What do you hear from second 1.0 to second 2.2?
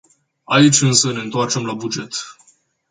ne întoarcem la buget.